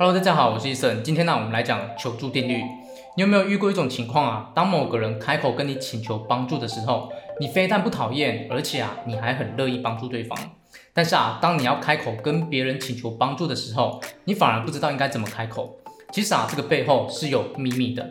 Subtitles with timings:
[0.00, 1.02] Hello，大家好，我是伊森。
[1.02, 2.62] 今天呢，我们来讲求助定律。
[3.16, 4.52] 你有没有遇过一种情况啊？
[4.54, 10.38] 当某个人开口跟你请求帮助的时候，你非但不讨厌，而且啊，你还很乐意帮助对方。
[10.94, 15.80] 但是啊，当你要开口跟别人请求帮助的时候，你反而不知道应该怎么开口。
[16.12, 18.08] 其实啊，这个背后是有秘密的。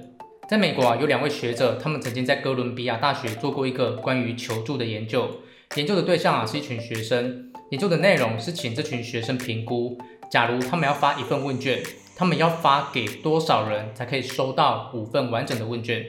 [0.50, 5.30] 在美国啊，有两位学者，他们曾经在哥伦比亚大学做过一个关于求助的研究。
[5.76, 7.50] 研究的对象啊，是一群学生。
[7.72, 9.98] 研究的内容是请这群学生评估，
[10.30, 11.82] 假如他们要发一份问卷，
[12.16, 16.06] 他们要发给多少人才可以收到五份完整的问卷？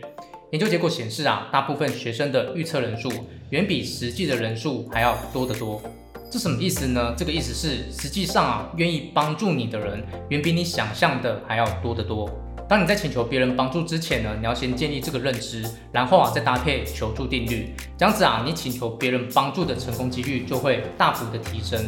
[0.51, 3.09] 研究结果显示啊，大部分学生的预测人数
[3.51, 5.81] 远比实际的人数还要多得多。
[6.31, 7.15] 这什么意思呢？
[7.17, 12.29] 这个意思是，实际上啊，愿意帮助你的人远比你想象的还要多得多。
[12.69, 21.83] 当你在请求别人帮助之前呢，你要先建立这个认知，然后啊，再搭配求助定律，这样子啊，你请求别人帮助的成功几率就会大幅的提升。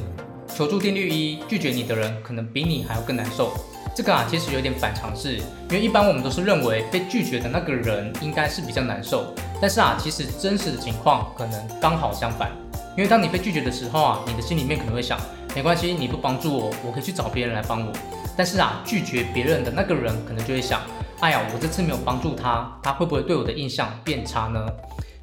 [0.54, 3.52] 求助定律一：拒绝你的人可能比你还要更难受。
[3.94, 12.50] 这个啊，其实有点反常识，因为一般我们都是认为被拒绝的那个人应该是比较难受，但是啊，其实真实的情况可能刚好相反。
[12.96, 15.18] 因为当你被拒绝的时候啊，你的心里面可能会想，
[15.54, 17.92] 没关系，你不帮助我，我可以去找别人来帮我。
[18.36, 20.80] 但是啊，拒绝别人的那个人可能就会想，
[21.20, 24.66] 哎呀，我这次没有帮助他，他会不会对我的印象变差呢？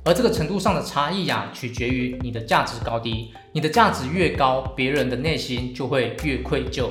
[0.08, 3.30] 而这个程度上的差异呀，取决于你的价值高低。
[3.52, 6.88] 你的价值越高，别人的内心就会越愧疚。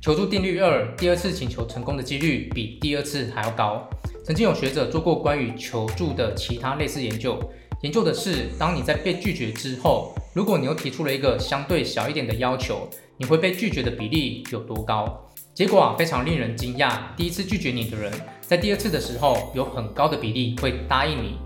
[0.00, 3.88] 求助定律二，第二次请求成功的几率比第二次还要高。
[4.24, 7.38] 曾经有学者做过关于求助的其他类似研究，
[7.82, 15.30] 研究的是，当你在被拒绝之后，如果你又提出了一个相对小一点的要求，你会被拒绝的比例有多高？
[15.54, 17.14] 结果啊，非常令人惊讶。
[17.16, 21.36] 第一次拒绝你的人，在第二次的时候，有很高的比例会答应你。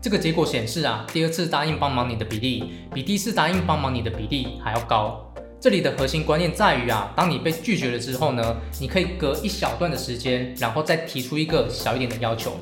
[0.00, 5.20] 这个结果显示啊，第二次答应帮忙你的比例，比第一次答应帮忙你的比例还要高。
[5.60, 12.52] 这里的核心观念在于啊，当你被拒绝了之后呢，你可以隔一小段的时间，然后再提出一个小一点的要求。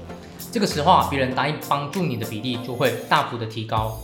[0.50, 4.00] 这个时候啊，别人答应帮助你的比例就会大幅的提高。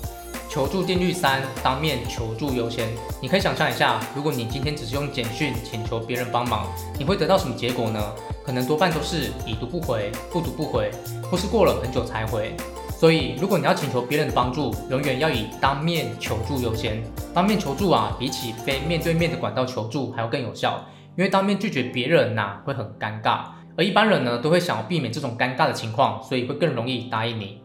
[0.51, 2.87] 求助定律三，当面求助优先。
[3.23, 6.69] 你可以想象一下，如果你今天只是用简讯请求别人帮忙，
[6.99, 8.13] 你会得到什么结果呢？
[8.45, 10.91] 可能多半都是已读不回、不读不回，
[11.31, 12.55] 或是过了很久才回。
[13.03, 17.03] 所以，如果你要请求别人的帮助，永远要以当面求助优先。
[17.35, 20.81] 当面求助啊，比起非面对面的管道求助还要更有效，
[21.17, 23.47] 因为当面拒绝别人呐、会很尴尬，
[23.77, 27.61] 而一般人呢，都会想要避免这种尴尬的情况，所以会更容易答应你。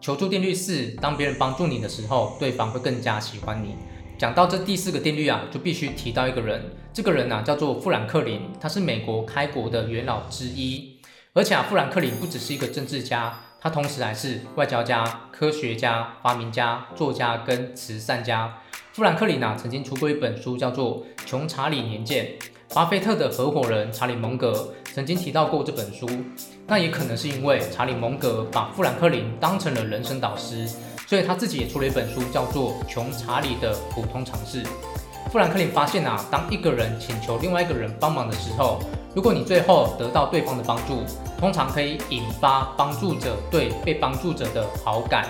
[0.00, 3.76] 求助定律四：当别人帮助你的时候，对方会更加喜欢你。
[4.16, 6.62] 讲到这第四个定律啊，就必须提到一个人，
[6.94, 10.98] 这个人呢、啊、叫做富兰克林，他是美国开国的元老之一。
[11.34, 18.58] 而且啊，富兰克林不只是一个政治家，他同时还是外交家、科学家、发明家、作家跟慈善家。
[18.92, 22.26] 富兰克林啊曾经出过一本书，叫做《穷查理年鉴》。
[22.74, 26.06] 巴菲特的合伙人查理蒙格曾经提到过这本书，
[26.66, 30.68] 那也可能是因为查理蒙格把富兰克林当成了人生导师，
[31.06, 34.62] 所以他自己也出了一本书，叫做《穷查理的普通常识》。
[35.30, 38.80] 富兰克林发现啊，当一个人请求另外一个人帮忙的时候，
[39.14, 41.02] 如果你最后得到对方的帮助，
[41.38, 45.26] 通常可以引发帮助者对被帮助者的好感。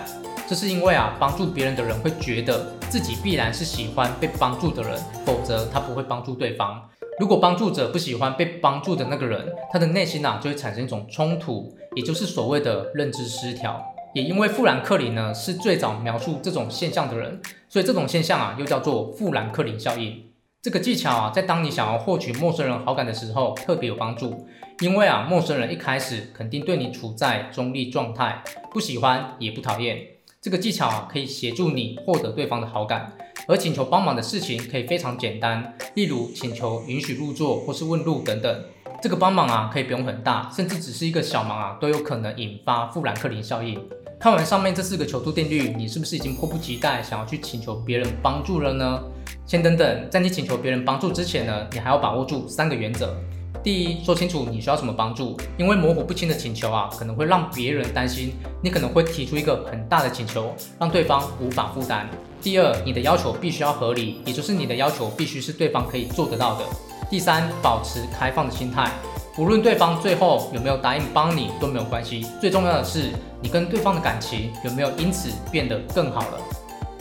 [0.49, 6.81] 这是因为啊，帮助别人的人会觉得自己必然是喜欢被帮助的人，否则他不会帮助对方。
[7.19, 13.85] 如果帮助者不喜欢被帮助的那个人，他的内心啊就会产生一种冲突，也就是所谓的认知失调。
[14.19, 20.25] 也因为富兰克林呢是最早描述这种现象的人，所以这种现象啊又叫做富兰克林效应。
[20.61, 24.49] 这个技巧啊，在当你想要获取陌生人好感的时候特别有帮助，
[24.81, 28.43] 因为啊陌生人一开始肯定对你处在中立状态，
[28.73, 29.99] 不喜欢也不讨厌。
[30.41, 33.13] 这个技巧啊可以协助你获得对方的好感。
[33.47, 38.65] 而请求帮忙的事情可以非常简单，例如请求允许入座或是问路等等。
[39.01, 43.81] 这个帮忙啊，可以不用很大，甚至只是一个小忙啊，都有可能引发富兰克林效应。
[44.21, 49.01] 看完上面这四个求助定律，你是不是已经迫不及待想要去请求别人帮助了呢？
[49.47, 53.15] 先等等，在你请求别人帮助之前呢，你还要把握住三个原则。
[53.63, 62.09] 第一，说清楚你需要什么帮助，因为模糊不清的请求啊，可能会让别人担心你可能会提出一个很大的请求，让对方无法负担。
[62.43, 66.65] 第二，你的要求必须要合理，也就是你的要求必须是对方可以做得到的。
[67.09, 68.91] 第三，保持开放的心态，
[69.39, 76.39] 无论对方最后有没有答应帮你都没有关系，最重要的是你跟对方的感情有没有因此变得更好了。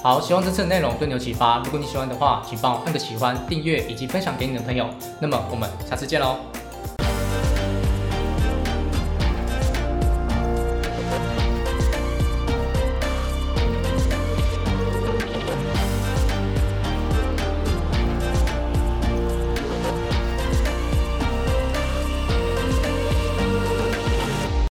[0.04, 1.58] 好，希望这次的内容对你有启发。
[1.66, 4.86] 如果你喜欢的话，请帮我按个喜欢、订阅以及分享给你的朋友。
[5.20, 6.57] 那么我们下次见喽。